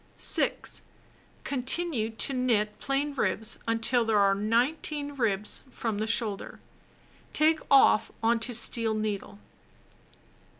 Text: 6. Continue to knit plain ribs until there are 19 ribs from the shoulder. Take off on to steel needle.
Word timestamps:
6. 0.17 0.81
Continue 1.43 2.09
to 2.09 2.33
knit 2.33 2.79
plain 2.79 3.13
ribs 3.13 3.59
until 3.67 4.03
there 4.03 4.17
are 4.17 4.33
19 4.33 5.11
ribs 5.13 5.61
from 5.69 5.99
the 5.99 6.07
shoulder. 6.07 6.59
Take 7.33 7.59
off 7.69 8.11
on 8.23 8.39
to 8.39 8.55
steel 8.55 8.95
needle. 8.95 9.37